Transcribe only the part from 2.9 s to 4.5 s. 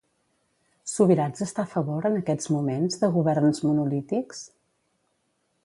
de governs monolítics?